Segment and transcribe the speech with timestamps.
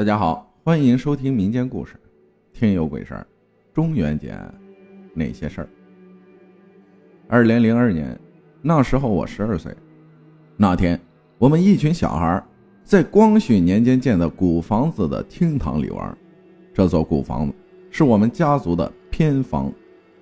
[0.00, 1.92] 大家好，欢迎收听民间故事
[2.58, 3.26] 《听有鬼事儿》。
[3.74, 4.34] 中元节
[5.12, 5.68] 那些事儿。
[7.28, 8.18] 二零零二年，
[8.62, 9.76] 那时候我十二岁。
[10.56, 10.98] 那天，
[11.36, 12.42] 我们一群小孩
[12.82, 16.16] 在光绪年间建的古房子的厅堂里玩。
[16.72, 17.54] 这座古房子
[17.90, 19.70] 是我们家族的偏房，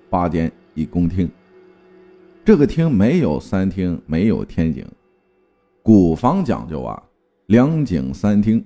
[0.09, 1.31] 八间一公厅。
[2.43, 4.85] 这个厅没有三厅，没有天井。
[5.81, 7.01] 古房讲究啊，
[7.45, 8.61] 两井三厅。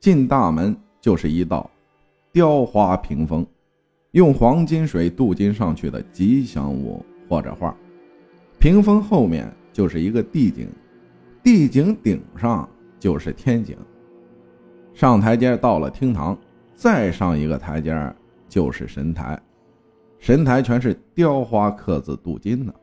[0.00, 1.68] 进大门就是一道
[2.32, 3.46] 雕花屏风，
[4.12, 7.76] 用黄金水镀金上去的吉祥物或者画。
[8.58, 10.68] 屏风后面就是一个地井，
[11.42, 12.68] 地井顶上
[12.98, 13.76] 就是天井。
[14.94, 16.36] 上台阶到了厅堂，
[16.74, 17.96] 再上一个台阶
[18.48, 19.40] 就是神台，
[20.18, 22.74] 神台全是雕花刻字镀金的。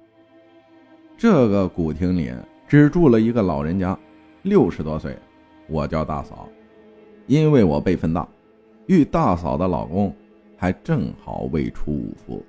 [1.17, 2.31] 这个古厅里
[2.67, 3.97] 只住了一个老人家，
[4.43, 5.17] 六十多岁，
[5.67, 6.47] 我叫大嫂。
[7.27, 8.27] 因为我辈分大，
[8.87, 10.15] 遇大嫂的老公
[10.55, 12.45] 还正好未出五福。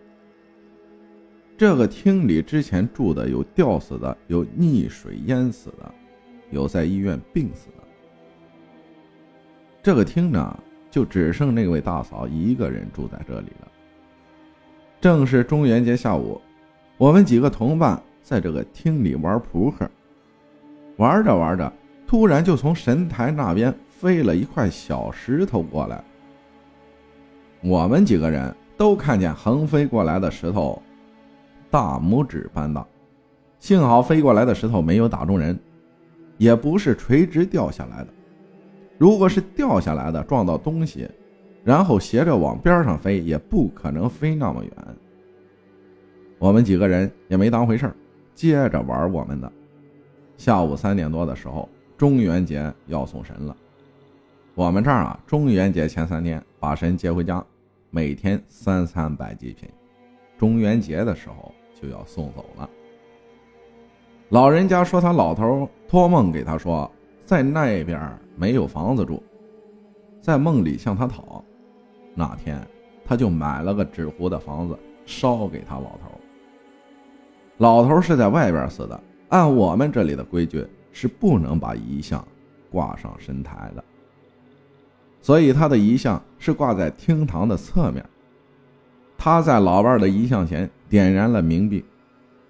[1.56, 5.94] 这个厅里之前住的有吊死的，有溺水淹死的，
[6.50, 7.82] 有在医院病死的。
[9.82, 10.58] 这个厅呢，
[10.90, 13.68] 就只剩那位大嫂一个人住在这里了。
[15.00, 16.38] 正是中元节下午，
[16.98, 19.88] 我们几个同伴在这个厅里玩扑克，
[20.96, 21.72] 玩着玩着，
[22.06, 23.74] 突然就从神台那边。
[23.98, 26.04] 飞了一块小石头过来，
[27.62, 30.82] 我们几个人都看见横飞过来的石头，
[31.70, 32.86] 大拇指般大。
[33.58, 35.58] 幸好飞过来的石头没有打中人，
[36.36, 38.08] 也不是垂直掉下来的。
[38.98, 41.08] 如果是掉下来的撞到东西，
[41.64, 44.72] 然后斜着往边上飞，也不可能飞那么远。
[46.38, 47.90] 我们几个人也没当回事
[48.34, 49.50] 接着玩我们的。
[50.36, 53.56] 下午三点多的时候，中元节要送神了。
[54.56, 57.44] 我们这儿啊，中元节前三天把神接回家，
[57.90, 59.68] 每天三餐摆祭品，
[60.38, 62.66] 中元节的时候就要送走了。
[64.30, 66.90] 老人家说他老头托梦给他说，
[67.22, 69.22] 在那边没有房子住，
[70.22, 71.44] 在梦里向他讨。
[72.14, 72.58] 那天
[73.04, 76.10] 他就买了个纸糊的房子烧给他老头。
[77.58, 82.26] 老头是在外边死的，按我们这里的规矩是不能把遗像
[82.70, 83.84] 挂上神台的。
[85.26, 88.04] 所以他的遗像是挂在厅堂的侧面。
[89.18, 91.84] 他在老伴的遗像前点燃了冥币，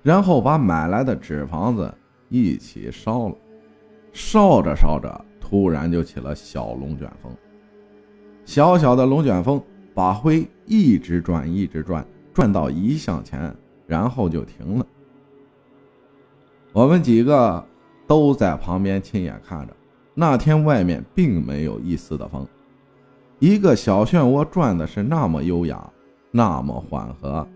[0.02, 1.90] 然后把买来的纸房子
[2.28, 3.34] 一起烧了。
[4.12, 7.32] 烧着烧着，突然就起了小龙卷风。
[8.44, 9.58] 小小的龙卷风
[9.94, 13.56] 把灰一直转，一直转，转到遗像前，
[13.86, 14.86] 然后就停了。
[16.74, 17.66] 我们几个
[18.06, 19.74] 都在旁边亲眼看着。
[20.12, 22.46] 那天外面并没有一丝的风。
[23.38, 25.92] 一个小漩涡转的是那么优雅，
[26.30, 27.46] 那么缓和，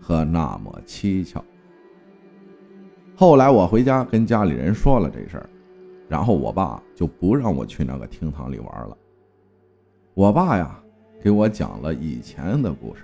[0.00, 1.44] 和那么蹊跷。
[3.16, 5.50] 后来我回家跟家里人说了这事儿，
[6.08, 8.96] 然后我爸就不让我去那个厅堂里玩了。
[10.14, 10.78] 我爸呀，
[11.20, 13.02] 给我讲了以前的故事。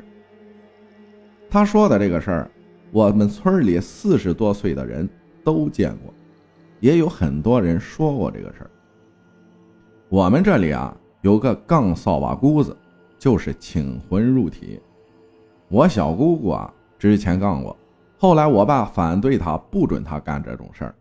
[1.51, 2.51] 他说的这个事儿，
[2.93, 5.09] 我们村里四十多岁的人
[5.43, 6.15] 都见过，
[6.79, 8.71] 也有很多人说过这个事儿。
[10.09, 10.97] 我们这里啊。
[11.23, 12.77] 有个杠扫把姑子，
[13.17, 14.81] 就是请魂入体。
[15.69, 17.77] 我小姑姑啊，之前杠过，
[18.19, 20.95] 后来我爸反对他，不准他干这种事儿。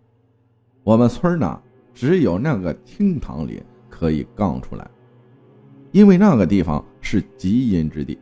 [0.83, 1.59] 我们村呢，
[1.91, 4.87] 只有那个厅堂里可以杠出来，
[5.91, 8.19] 因为那个地方是极阴之地。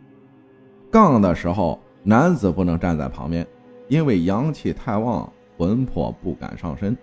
[0.89, 3.45] 杠的时候，男子不能站在旁边，
[3.89, 6.97] 因为阳气太旺，魂魄不敢上身。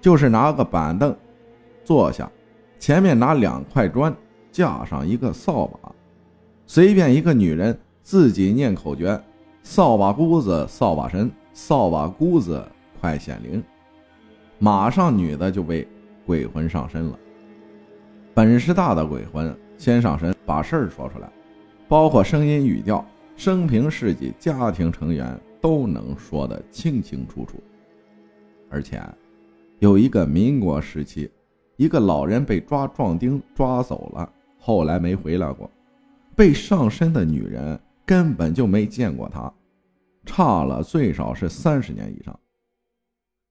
[0.00, 1.14] 就是拿个板凳
[1.84, 2.30] 坐下。
[2.78, 4.14] 前面拿两块砖，
[4.52, 5.92] 架上一个扫把，
[6.66, 9.20] 随便一个女人自己念口诀
[9.62, 12.62] ：“扫把姑子，扫把神，扫把姑子
[13.00, 13.62] 快显灵。”
[14.60, 15.86] 马上女的就被
[16.24, 17.18] 鬼魂上身了。
[18.34, 21.28] 本事大的鬼魂先上身，把事儿说出来，
[21.88, 23.04] 包括声音、语调、
[23.36, 27.60] 生平事迹、家庭成员都能说得清清楚楚。
[28.70, 29.02] 而且，
[29.78, 31.30] 有一个民国时期。
[31.76, 35.70] 一个老人被抓壮丁抓走了，后来没回来过。
[36.34, 39.52] 被上身的女人根本就没见过他，
[40.24, 42.38] 差了最少是三十年以上。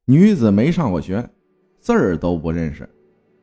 [0.05, 1.27] 女子没上过学，
[1.79, 2.87] 字儿都不认识。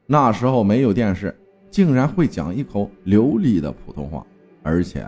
[0.06, 1.36] 那时候没有电视，
[1.70, 4.24] 竟然会讲一口流利的普通话，
[4.62, 5.04] 而且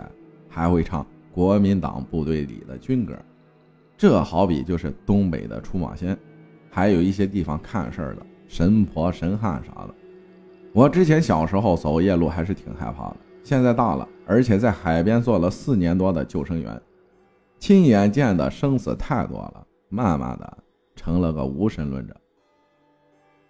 [0.49, 3.13] 还会唱国民党部队里的军歌。
[3.97, 6.17] 这好比就是东北的出马仙，
[6.69, 8.25] 还有一些地方看事儿的。
[8.47, 9.93] 神婆、神汉啥的，
[10.71, 16.81] 我之前小时候走夜路还是挺害怕的，现在大了，而且在海边做了四年多的救生员，
[17.59, 20.57] 亲眼见的生死太多了，慢慢的
[20.95, 22.15] 成了个无神论者。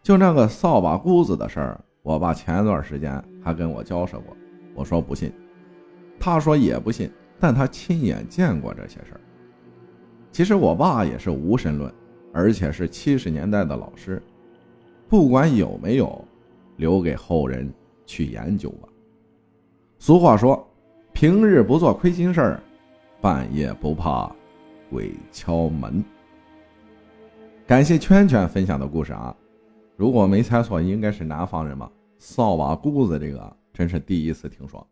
[0.02, 4.38] 就那个扫把姑子的事儿，我爸前段时间还跟我交涉过，
[4.76, 5.34] 我说不信，
[6.20, 9.22] 他说也不信，但他亲眼见过这些事儿。
[10.32, 11.92] 其实我爸也是无神论，
[12.32, 14.22] 而且是七十年代的老师，
[15.08, 16.24] 不管有没有，
[16.78, 17.72] 留给后人
[18.06, 18.90] 去研究吧。
[20.00, 20.68] 俗话说，
[21.14, 22.64] 平日不做亏心事儿，
[23.22, 24.30] 半夜不怕
[24.90, 26.04] 鬼敲门。
[27.66, 29.36] 感谢圈圈分享的故事啊。
[29.96, 31.90] 如果没猜错，应该是南方人吧？
[32.18, 34.86] 扫把姑子这个真是第一次听说。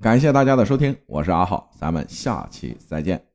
[0.00, 3.31] 感谢大家的收听，我是阿浩，咱们下期再见。